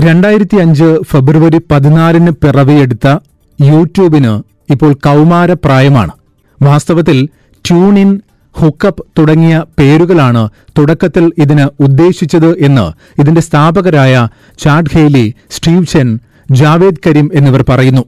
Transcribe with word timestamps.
രണ്ടായിരത്തി 0.00 0.56
അഞ്ച് 0.56 0.98
ഫെബ്രുവരി 1.10 1.60
പതിനാലിന് 1.70 2.30
പിറവിയെടുത്ത 2.30 3.16
യൂട്യൂബിന് 3.60 4.42
ഇപ്പോൾ 4.72 4.92
കൗമാരപ്രായമാണ്. 4.92 6.12
വാസ്തവത്തിൽ 6.62 7.28
ട്യൂൺ 7.64 7.98
ഇൻ 7.98 8.20
ഹുക്കപ്പ് 8.54 9.04
തുടങ്ങിയ 9.18 9.64
പേരുകളാണ് 9.78 10.48
തുടക്കത്തിൽ 10.78 11.32
ഇതിന് 11.38 11.82
ഉദ്ദേശിച്ചത് 11.82 12.58
എന്ന് 12.58 12.86
ഇതിന്റെ 13.20 13.40
സ്ഥാപകരായ 13.40 14.28
Chad 14.58 14.92
Hurley 14.92 15.34
Steve 15.50 15.84
Chen 15.84 16.18
Jawed 16.50 17.02
Karim 17.06 17.30
എന്നിവർ 17.34 17.64
പറയുന്നു. 17.68 18.04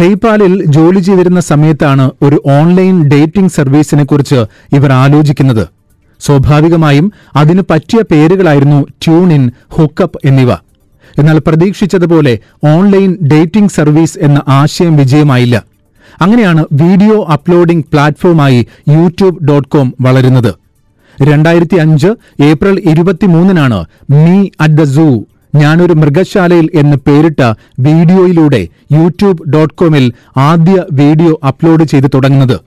പേയ്പാലിൽ 0.00 0.64
ജോലി 0.64 0.98
ചെയ്തിരുന്ന 0.98 1.40
സമയത്താണ് 1.40 2.10
ഒരു 2.22 2.42
ഓൺലൈൻ 2.46 3.08
ഡേറ്റിംഗ് 3.08 3.50
സർവീസിനെക്കുറിച്ച് 3.50 4.40
ഇവർ 4.76 4.92
ആലോചിക്കുന്നത്. 4.92 5.64
സ്വാഭാവികമായും 6.20 7.12
അതിനു 7.36 7.62
പറ്റിയ 7.70 8.02
പേരുകളായിരുന്നു 8.10 8.86
ട്യൂൺ 9.04 9.32
ഇൻ 9.32 9.50
ഹുക്കപ്പ് 9.68 10.20
എന്നിവ. 10.24 10.65
എന്നാൽ 11.18 11.38
പ്രതീക്ഷിച്ചതുപോലെ 11.38 12.38
ഓൺലൈൻ 12.64 13.16
ഡേറ്റിംഗ് 13.32 13.70
സർവീസ് 13.70 14.18
എന്ന 14.18 14.42
ആശയം 14.48 14.96
വിജയമായില്ല. 14.96 15.64
അങ്ങനെയാണ് 16.20 16.64
വീഡിയോ 16.72 17.24
അപ്ലോഡിംഗ് 17.24 17.84
പ്ലാറ്റ്ഫോമായി 17.92 18.66
യൂട്യൂബ് 18.88 19.44
ഡോട്ട് 19.44 19.68
കോം 19.68 19.94
വളരുന്നത്. 20.00 20.54
രണ്ടായിരത്തി 21.22 21.76
അഞ്ച് 21.76 22.06
ഏപ്രിൽ 22.42 22.82
ഇരുപത്തിമൂന്നിനാണ് 22.90 23.84
മീ 24.10 24.48
അറ്റ് 24.60 24.74
ദ 24.74 24.84
സൂ 24.84 25.24
ഞാനൊരു 25.54 25.92
മൃഗശാലയിൽ 25.92 26.70
എന്ന് 26.74 26.96
പേരിട്ട 26.96 27.40
വീഡിയോയിലൂടെ 27.80 28.68
യൂട്യൂബ് 28.92 29.50
ഡോട്ട് 29.50 29.74
കോമിൽ 29.74 30.12
ആദ്യ 30.36 30.84
വീഡിയോ 30.92 31.40
അപ്ലോഡ് 31.44 31.84
ചെയ്തു 31.84 32.06
തുടങ്ങുന്നത്. 32.14 32.60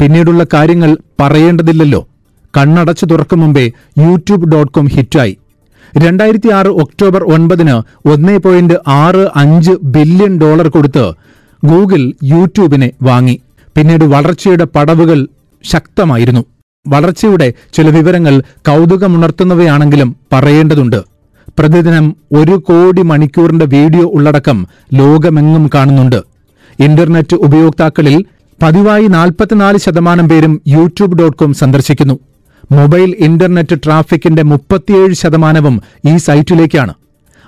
പിന്നീടുള്ള 0.00 0.46
കാര്യങ്ങൾ 0.54 0.96
പറയേണ്ടതില്ലല്ലോ. 1.20 2.08
കണ്ണടച്ചു 2.56 3.04
തുറക്കും 3.04 3.40
മുമ്പേ 3.40 3.72
യൂട്യൂബ് 3.98 4.52
ഡോട്ട് 4.52 4.72
കോം 4.72 4.86
ഹിറ്റായി. 4.86 5.38
രണ്ടായിരത്തി 5.96 6.48
ആറ് 6.48 6.66
ഒക്ടോബർ 6.66 7.24
ഒൻപതിന് 7.24 8.08
ഒന്നേ 8.08 8.36
പോയിന്റ് 8.36 8.74
ആറ് 8.88 9.28
അഞ്ച് 9.36 9.70
ബില്യൺ 9.82 10.40
ഡോളർ 10.40 10.68
കൊടുത്ത് 10.68 11.12
ഗൂഗിൾ 11.64 12.12
യൂട്യൂബിനെ 12.22 12.90
വാങ്ങി. 13.02 13.40
പിന്നീട് 13.76 14.04
വളർച്ചയുടെ 14.04 14.64
പടവുകൾ 14.64 15.28
ശക്തമായിരുന്നു. 15.64 16.44
വളർച്ചയുടെ 16.88 17.54
ചില 17.72 17.90
വിവരങ്ങൾ 17.90 18.42
കൗതുകമുണർത്തുന്നവയാണെങ്കിലും 18.68 20.16
പറയേണ്ടതുണ്ട്. 20.32 21.04
പ്രതിദിനം 21.58 22.16
ഒരു 22.32 22.52
കോടി 22.52 23.02
മണിക്കൂറിന്റെ 23.02 23.64
വീഡിയോ 23.64 24.02
ഉള്ളടക്കം 24.02 24.66
ലോകമെങ്ങും 24.94 25.70
കാണുന്നുണ്ട്. 25.74 26.22
ഇന്റർനെറ്റ് 26.80 27.36
ഉപയോക്താക്കളിൽ 27.36 28.24
പതിവായി 28.62 29.06
നാൽപ്പത്തിനാല് 29.06 29.78
ശതമാനം 29.78 30.28
പേരും 30.28 30.60
യൂട്യൂബ് 30.66 31.18
ഡോട്ട് 31.18 31.36
കോം 31.36 31.54
സന്ദർശിക്കുന്നു. 31.54 32.18
മൊബൈൽ 32.76 33.10
ഇന്റർനെറ്റ് 33.18 33.76
ട്രാഫിക്കിന്റെ 33.84 34.42
മുപ്പത്തിയേഴ് 34.42 35.14
ശതമാനവും 35.22 35.76
ഈ 36.10 36.16
സൈറ്റിലേക്കാണ്. 36.16 36.94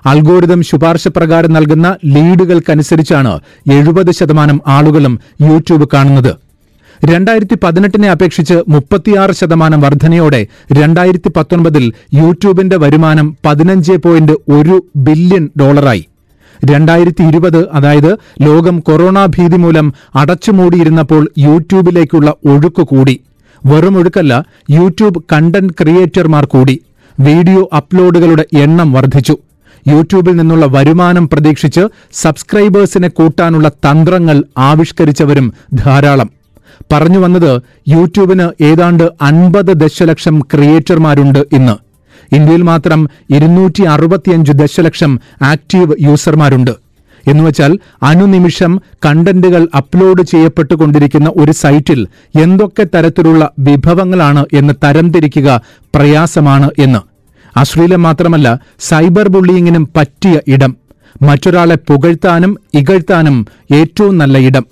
അൽഗോരിതം 0.07 0.63
ശുപാർശ 0.63 1.09
പ്രകാരം 1.09 1.53
നൽകുന്ന 1.53 1.89
ലീഡുകൾക്കനുസരിച്ചാണ് 2.15 3.33
എഴുപത് 3.73 4.11
ശതമാനം 4.11 4.59
ആളുകളും 4.67 5.15
യൂട്യൂബ് 5.43 5.87
കാണുന്നത്. 5.95 6.33
രണ്ടായിരത്തി 7.11 7.57
പതിനെട്ടിനെ 7.63 8.09
അപേക്ഷിച്ച് 8.11 8.57
മുപ്പത്തിയാറ് 8.69 9.33
ശതമാനം 9.33 9.81
വർധനയോടെ 9.81 10.41
രണ്ടായിരത്തി 10.73 11.31
പത്തൊൻപതിൽ 11.37 11.85
യൂട്യൂബിന്റെ 12.15 12.77
വരുമാനം 12.77 13.37
പതിനഞ്ച് 13.45 13.93
പോയിന്റ് 14.05 14.33
ഒരു 14.57 14.77
ബില്യൺ 14.97 15.47
ഡോളറായി. 15.61 16.05
രണ്ടായിരത്തി 16.61 17.23
ഇരുപത് 17.23 17.61
അതായത് 17.73 18.13
ലോകം 18.43 18.77
കൊറോണ 18.81 19.27
ഭീതി 19.27 19.57
മൂലം 19.57 19.87
അടച്ചുമൂടിയിരുന്നപ്പോൾ 20.15 21.23
യൂട്യൂബിലേക്കുള്ള 21.39 22.31
ഒഴുക്ക് 22.53 22.83
കൂടി. 22.83 23.17
വെറും 23.67 23.97
ഒഴുക്കല്ല 23.99 24.45
യൂട്യൂബ് 24.71 25.23
കണ്ടന്റ് 25.33 25.75
ക്രിയേറ്റർമാർ 25.81 26.45
കൂടി 26.45 26.81
വീഡിയോ 27.21 27.69
അപ്ലോഡുകളുടെ 27.73 28.45
എണ്ണം 28.65 28.93
വർദ്ധിച്ചു. 28.93 29.39
യൂട്യൂബിൽ 29.89 30.37
നിന്നുള്ള 30.37 30.67
വരുമാനം 30.67 31.29
പ്രതീക്ഷിച്ച് 31.29 31.83
സബ്സ്ക്രൈബേഴ്സിനെ 32.13 33.09
കൂട്ടാനുള്ള 33.09 33.69
തന്ത്രങ്ങൾ 33.87 34.45
ആവിഷ്കരിച്ചവരും 34.59 35.53
ധാരാളം. 35.75 36.31
പറഞ്ഞു 36.93 37.19
വന്നത് 37.19 37.63
യൂട്യൂബിന് 37.89 38.65
ഏതാണ്ട് 38.65 39.05
അൻപത് 39.23 39.73
ദശലക്ഷം 39.83 40.41
ക്രിയേറ്റർമാരുണ്ട് 40.53 41.39
ഇന്ന്. 41.53 41.77
ഇന്ത്യയിൽ 42.33 42.63
മാത്രം 42.63 43.01
ഇരുന്നൂറ്റി 43.31 43.83
അറുപത്തിയഞ്ച് 43.83 44.53
ദശലക്ഷം 44.53 45.13
ആക്റ്റീവ് 45.43 45.97
യൂസർമാരുണ്ട് 46.01 46.84
എന്നുവച്ചാൽ 47.29 47.79
അനുനിമിഷം 48.03 48.81
കണ്ടന്റുകൾ 49.07 49.69
അപ്ലോഡ് 49.77 50.23
ചെയ്യപ്പെട്ടുകൊണ്ടിരിക്കുന്ന 50.23 51.33
ഒരു 51.37 51.53
സൈറ്റിൽ 51.53 52.09
എന്തൊക്കെ 52.43 52.87
തരത്തിലുള്ള 52.95 53.51
വിഭവങ്ങളാണ് 53.59 54.47
എന്ന് 54.53 54.75
തരംതിരിക്കുക 54.85 55.61
പ്രയാസമാണ് 55.95 56.71
എന്ന്. 56.79 56.99
അശ്ലീലം 57.57 58.03
മാത്രമല്ല 58.03 58.61
സൈബർ 58.79 59.29
ബുള്ളിയിങ്ങിനും 59.29 59.89
പറ്റിയ 59.97 60.41
ഇടം. 60.49 60.77
മറ്റൊരാളെ 61.23 61.75
പുകഴ്ത്താനും 61.75 62.59
ഇകഴ്ത്താനും 62.75 63.47
ഏറ്റവും 63.75 64.19
നല്ല 64.19 64.39
ഇടം. 64.39 64.65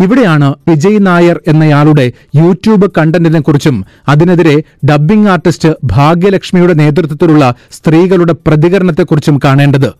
ഇവിടെയാണ് 0.00 0.54
വിജയ് 0.68 0.98
നായർ 1.00 1.40
എന്നയാളുടെ 1.46 2.12
യൂട്യൂബ് 2.36 2.90
കണ്ടന്റിനെ 2.98 3.40
കുറിച്ചും 3.40 3.84
അതിനെതിരെ 4.08 4.62
ഡബ്ബിംഗ് 4.90 5.28
ആർട്ടിസ്റ്റ് 5.28 5.68
ഭാഗ്യലക്ഷ്മിയുടെ 5.84 6.74
നേതൃത്വത്തിലുള്ള 6.74 7.54
സ്ത്രീകളുടെ 7.72 8.32
പ്രതികരണത്തെക്കുറിച്ചും 8.46 9.40
കാണേണ്ടത്. 9.44 9.92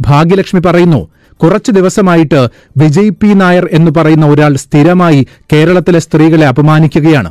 ഭാഗ്യലക്ഷ്മി 0.00 0.60
പറയുന്നു 0.60 1.08
കുറച്ചു 1.42 1.70
ദിവസമായിട്ട് 1.72 2.40
വിജയ് 2.78 3.10
പി 3.10 3.26
നായർ 3.26 3.68
എന്ന് 3.72 3.90
പറയുന്ന 3.96 4.26
ഒരാൾ 4.26 4.56
സ്ഥിരമായി 4.56 5.26
കേരളത്തിലെ 5.52 5.98
സ്ത്രീകളെ 5.98 6.46
അപമാനിക്കുകയാണ്. 6.46 7.30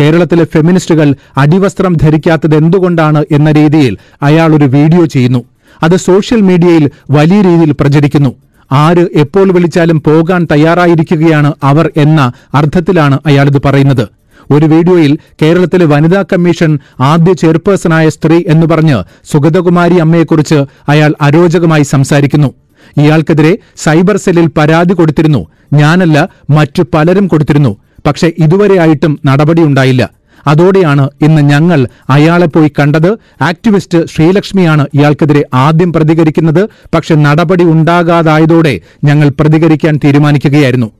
കേരളത്തിലെ 0.00 0.44
ഫെമിനിസ്റ്റുകൾ 0.44 1.14
അടിവസ്ത്രം 1.36 1.92
ധരിക്കാത്തത് 1.92 2.56
എന്തുകൊണ്ടാണ് 2.56 3.24
എന്ന 3.30 3.52
രീതിയിൽ 3.52 3.96
അയാൾ 4.22 4.54
ഒരു 4.54 4.64
വീഡിയോ 4.64 5.04
ചെയ്യുന്നു. 5.04 5.44
അത് 5.82 5.96
സോഷ്യൽ 5.96 6.40
മീഡിയയിൽ 6.40 6.90
വലിയ 7.10 7.42
രീതിയിൽ 7.42 7.72
പ്രചരിക്കുന്നു. 7.72 8.32
ആര് 8.72 9.06
എപ്പോൾ 9.14 9.52
വിളിച്ചാലും 9.52 10.02
പോകാൻ 10.02 10.46
തയ്യാറായിരിക്കുകയാണ് 10.52 11.52
അവർ 11.62 11.90
എന്ന 11.96 12.32
അർത്ഥത്തിലാണ് 12.54 13.18
അയാളിത് 13.26 13.60
പറയുന്നത്. 13.64 14.06
ഒരു 14.50 14.66
വീഡിയോയിൽ 14.66 15.18
കേരളത്തിലെ 15.42 15.84
വനിതാ 15.84 16.24
കമ്മീഷൻ 16.32 16.78
ആദ്യ 17.00 17.32
ചെയർപേഴ്സണായ 17.32 18.08
സ്ത്രീ 18.08 18.44
എന്ന് 18.46 18.66
പറഞ്ഞ് 18.66 18.98
സുഗതകുമാരി 19.32 19.96
അമ്മയെക്കുറിച്ച് 19.96 20.58
അയാൾ 20.88 21.14
അരോചകമായി 21.20 21.82
സംസാരിക്കുന്നു. 21.82 22.54
ഇയാൾക്കെതിരെ 22.98 23.58
സൈബർ 23.76 24.16
സെല്ലിൽ 24.16 24.46
പരാതി 24.46 24.94
കൊടുത്തിരുന്നു. 24.94 25.46
ഞാനല്ല 25.72 26.28
മറ്റു 26.50 26.82
പലരും 26.94 27.26
കൊടുത്തിരുന്നു. 27.26 27.76
പക്ഷേ 28.06 28.32
ഇതുവരെയായിട്ടും 28.38 29.18
നടപടിയുണ്ടായില്ല 29.26 30.10
അതോടെയാണ് 30.46 31.10
ഇന്ന് 31.22 31.42
ഞങ്ങൾ 31.42 31.86
അയാളെ 32.10 32.46
പോയി 32.46 32.70
കണ്ടത്. 32.78 33.18
ആക്ടിവിസ്റ്റ് 33.42 34.06
ശ്രീലക്ഷ്മിയാണ് 34.06 34.86
ഇയാൾക്കെതിരെ 34.94 35.44
ആദ്യം 35.54 35.92
പ്രതികരിക്കുന്നത്. 35.92 36.68
പക്ഷെ 36.94 37.14
നടപടി 37.14 37.64
ഉണ്ടാകാതായതോടെ 37.64 38.80
ഞങ്ങൾ 39.04 39.28
പ്രതികരിക്കാൻ 39.40 40.00
തീരുമാനിക്കുകയായിരുന്നു. 40.04 40.90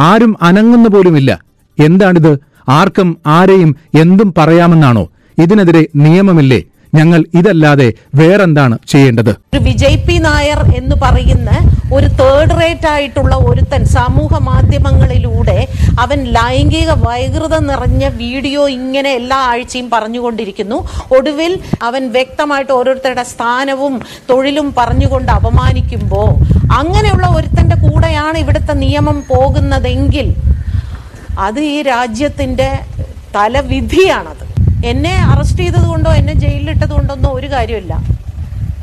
ആരും 0.00 0.36
അനങ്ങുന്നു 0.42 0.88
പോലുമില്ല. 0.88 1.40
എന്താണിത്? 1.78 2.38
ആർക്കും 2.68 3.18
ആരെയും 3.26 3.76
എന്തും 4.00 4.34
പറയാമെന്നാണോ? 4.38 5.08
ഇതിനെതിരെ 5.38 5.88
നിയമമില്ലേ? 5.96 6.64
ഞങ്ങൾ 6.94 7.20
ഇതല്ലാതെ 7.34 7.88
വേറെന്താണ് 8.14 8.76
ചെയ്യേണ്ടത്? 8.92 9.30
ഒരു 9.54 9.60
വിജയ് 9.68 9.98
പി 10.06 10.16
നായർ 10.18 10.60
എന്ന് 10.80 10.96
പറയുന്ന 11.02 11.50
ഒരു 11.94 12.08
തേർഡ് 12.20 12.56
റേറ്റ് 12.60 12.86
ആയിട്ടുള്ള 12.86 13.34
ഒരുത്തൻ 13.48 13.82
സമൂഹ 13.96 14.32
മാധ്യമങ്ങളിലൂടെ 14.48 15.56
അവൻ 15.98 16.18
ലൈംഗിക 16.36 16.90
വൈകൃത 17.06 17.54
നിറഞ്ഞ 17.70 18.04
വീഡിയോ 18.22 18.62
ഇങ്ങനെ 18.68 19.10
എല്ലാ 19.20 19.38
ആഴ്ചയും 19.50 19.90
പറഞ്ഞുകൊണ്ടിരിക്കുന്നു. 19.90 20.78
ഒടുവിൽ 21.16 21.54
അവൻ 21.82 22.02
വ്യക്തമായിട്ട് 22.16 22.72
ഓരോരുത്തരുടെ 22.72 23.24
സ്ഥാനവും 23.32 23.94
തൊഴിലും 24.30 24.68
പറഞ്ഞുകൊണ്ട് 24.78 25.32
അപമാനിക്കുമ്പോൾ 25.38 26.30
അങ്ങനെയുള്ള 26.80 27.26
ഒരുത്തന്റെ 27.38 27.76
കൂടെയാണ് 27.86 28.38
ഇവിടുത്തെ 28.38 28.74
നിയമം 28.84 29.18
പോകുന്നതെങ്കിൽ 29.32 30.28
അത് 31.46 31.60
ഈ 31.74 31.76
രാജ്യത്തിന്റെ 31.82 32.70
തലവിധിയാണത്. 33.36 34.39
എന്നെ 34.84 35.14
അറസ്റ്റ് 35.16 35.58
ചെയ്തതുകൊണ്ടോ 35.58 36.12
എന്നെ 36.12 36.32
ജയിലിലിട്ടത് 36.32 36.90
കൊണ്ടൊന്നും 36.90 37.34
ഒരു 37.34 37.46
കാര്യമില്ല 37.46 38.04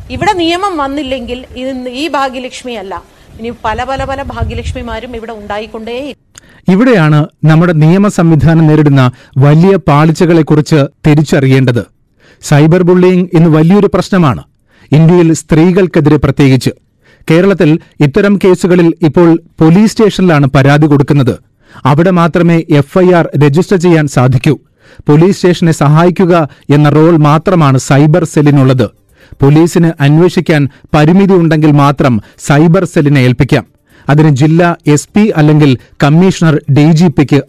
ഇവിടെ 0.10 0.34
നിയമം 0.34 0.78
വന്നില്ലെങ്കിൽ 0.78 1.46
ഇത് 1.56 1.90
ഈ 1.90 2.08
ഭാഗ്യലക്ഷ്മി 2.08 2.72
അല്ല. 2.72 3.04
ഇനി 3.40 3.54
പല 3.66 3.84
പല 3.84 4.04
പല 4.06 4.24
ഭാഗ്യലക്ഷ്മിമാരും 4.24 5.16
ഇവിടെ 5.16 5.32
ഉണ്ടായിക്കൊണ്ടേ 5.32 6.14
ഇവിടെയാണ് 6.70 7.28
നമ്മുടെ 7.46 7.74
നിയമ 7.74 8.08
സംവിധാനം 8.08 8.68
നേരിടുന്ന 8.68 9.12
വലിയ 9.38 9.76
പാളിച്ചകളെക്കുറിച്ച് 9.76 10.86
തിരിച്ചറിയേണ്ടത്. 11.06 11.86
സൈബർ 12.42 12.84
ബുള്ളിയിങ് 12.84 13.28
ഇന്ന് 13.34 13.50
വലിയൊരു 13.50 13.90
പ്രശ്നമാണ്. 13.94 14.44
ഇന്ത്യയിൽ 14.92 15.34
സ്ത്രീകൾക്കെതിരെ 15.34 16.18
പ്രത്യേകിച്ച്. 16.18 16.70
കേരളത്തിൽ 17.32 17.80
ഇത്തരം 18.02 18.40
കേസുകളിൽ 18.44 18.94
ഇപ്പോൾ 19.02 19.40
പോലീസ് 19.60 19.92
സ്റ്റേഷനിലാണ് 19.92 20.48
പരാതി 20.48 20.88
കൊടുക്കുന്നത്. 20.88 21.40
അവിടെ 21.86 22.12
മാത്രമേ 22.12 22.64
എഫ്ഐആർ 22.70 23.30
രജിസ്റ്റർ 23.44 23.78
ചെയ്യാൻ 23.78 24.08
സാധിക്കൂ. 24.08 24.60
പോലീസ് 25.10 25.38
സ്റ്റേഷനെ 25.38 25.72
സഹായിക്കുക 25.72 26.50
എന്ന 26.70 26.90
റോൾ 26.90 27.18
മാത്രമാണ് 27.18 27.78
സൈബർ 27.78 28.24
സെല്ലിനുള്ളത്. 28.24 28.90
പോലീസിന് 29.42 29.92
അന്വേഷിക്കാൻ 30.02 30.70
പരിമിതി 30.94 31.34
ഉണ്ടെങ്കിൽ 31.34 31.72
മാത്രം 31.72 32.22
സൈബർ 32.40 32.86
സെല്ലിനെ 32.86 33.20
ഏൽപ്പിക്കാം. 33.20 33.66
അതിന് 34.10 34.36
ജില്ലാ 34.36 34.76
എസ് 34.88 35.10
പി 35.16 35.34
അല്ലെങ്കിൽ 35.38 35.78
കമ്മീഷണർ 36.04 36.62
ഡി 36.72 36.86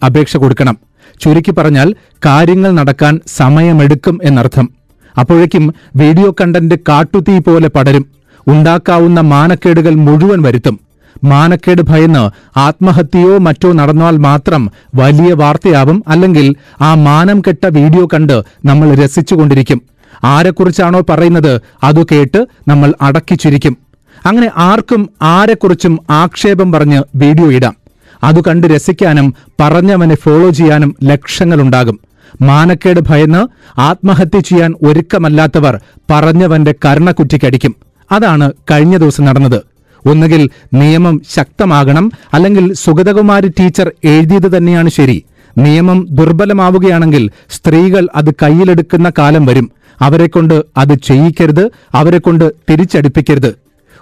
അപേക്ഷ 0.02 0.36
കൊടുക്കണം. 0.36 0.78
ചുരുക്കി 1.20 1.50
പറഞ്ഞാൽ 1.50 1.94
കാര്യങ്ങൾ 2.26 2.70
നടക്കാൻ 2.70 3.20
സമയമെടുക്കും 3.26 4.20
എന്നർത്ഥം. 4.24 4.70
അപ്പോഴേക്കും 5.18 5.74
വീഡിയോ 5.96 6.34
കണ്ടന്റ് 6.40 6.74
കാട്ടുതീ 6.88 7.38
പോലെ 7.38 7.68
പടരും. 7.68 8.06
ഉണ്ടാക്കാവുന്ന 8.48 9.20
മാനക്കേടുകൾ 9.20 9.94
മുഴുവൻ 9.94 10.42
വരുത്തും. 10.42 10.87
മാനക്കേട് 11.24 11.82
ഭയന്ന് 11.82 12.30
ആത്മഹത്യയോ 12.58 13.38
മറ്റോ 13.38 13.72
നടന്നാൽ 13.72 14.16
മാത്രം 14.16 14.70
വലിയ 14.94 15.32
വാർത്തയാവും 15.32 16.04
അല്ലെങ്കിൽ 16.08 16.54
ആ 16.80 16.94
മാനം 16.94 17.40
കെട്ട 17.40 17.66
വീഡിയോ 17.66 18.06
കണ്ട് 18.06 18.42
നമ്മൾ 18.64 18.94
രസിച്ചുകൊണ്ടിരിക്കും. 18.94 19.82
ആരെക്കുറിച്ചാണോ 20.24 21.00
പറയുന്നത് 21.00 21.60
അതു 21.82 22.06
കേട്ട് 22.12 22.46
നമ്മൾ 22.68 22.94
അടക്കിച്ചിരിക്കും 23.02 23.78
അങ്ങനെ 24.26 24.50
ആർക്കും 24.56 25.10
ആരെക്കുറിച്ചും 25.22 25.98
ആക്ഷേപം 26.10 26.72
പറഞ്ഞ് 26.72 27.02
വീഡിയോ 27.16 27.52
ഇടാം. 27.52 27.76
അത് 28.24 28.44
കണ്ട് 28.44 28.66
രസിക്കാനും 28.66 29.34
പറഞ്ഞവനെ 29.60 30.14
ഫോളോ 30.14 30.50
ചെയ്യാനും 30.50 30.96
ലക്ഷങ്ങളുണ്ടാകും. 31.04 32.00
മാനക്കേട് 32.42 33.00
ഭയന്ന് 33.00 33.42
ആത്മഹത്യ 33.80 34.38
ചെയ്യാൻ 34.38 34.74
ഒരുക്കമല്ലാത്തവർ 34.82 35.80
പറഞ്ഞവന്റെ 36.10 36.74
കരണക്കുറ്റിക്കടിക്കും 36.84 37.76
അതാണ് 38.12 38.52
കഴിഞ്ഞ 38.70 38.96
ദിവസം 38.96 39.24
നടന്നത്. 39.24 39.67
ഒന്നുകിൽ 40.06 40.50
നിയമം 40.74 41.22
ശക്തമാകണം 41.34 42.12
അല്ലെങ്കിൽ 42.34 42.72
സുഗതകുമാരി 42.72 43.48
ടീച്ചർ 43.48 43.92
എഴുതിയത് 44.04 44.56
തന്നെയാണ് 44.56 44.90
ശരി. 44.90 45.24
നിയമം 45.58 46.06
ദുർബലമാവുകയാണെങ്കിൽ 46.10 47.30
സ്ത്രീകൾ 47.50 48.08
അത് 48.14 48.30
കയ്യിലെടുക്കുന്ന 48.30 49.12
കാലം 49.18 49.46
വരും. 49.46 49.70
അവരെക്കൊണ്ട് 50.02 50.64
അത് 50.76 50.94
ചെയ്യിക്കരുത് 50.94 51.70
അവരെക്കൊണ്ട് 51.94 52.52
തിരിച്ചടിപ്പിക്കരുത്. 52.70 53.54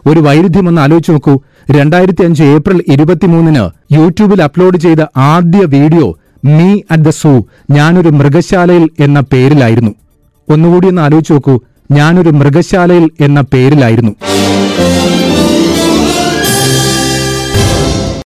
ഒരു 0.06 0.20
വൈരുദ്ധ്യം 0.20 0.68
ഒന്ന് 0.68 0.82
ആലോചിച്ച് 0.82 1.12
നോക്കൂ. 1.12 1.40
രണ്ടായിരത്തി 1.70 2.24
അഞ്ച് 2.24 2.42
ഏപ്രിൽ 2.42 2.84
ഇരുപത്തിമൂന്നിന് 2.88 3.94
യൂട്യൂബിൽ 3.94 4.42
അപ്ലോഡ് 4.42 4.78
ചെയ്ത 4.78 4.98
ആദ്യ 5.16 5.58
video 5.58 6.18
me 6.44 6.80
at 6.90 7.02
the 7.02 7.08
zoo 7.08 7.42
ഞാനൊരു 7.70 8.08
മൃഗശാലയിൽ 8.08 8.90
എന്ന 9.00 9.20
പേരിലായിരുന്നു. 9.20 9.94
ഒന്നുകൂടി 10.48 10.88
ഒന്ന് 10.88 11.02
ആലോചിച്ച് 11.02 11.32
നോക്കൂ. 11.32 11.60
ഞാനൊരു 11.90 12.30
മൃഗശാലയിൽ 12.30 13.10
എന്ന 13.20 13.40
പേരിലായിരുന്നു. 13.40 14.12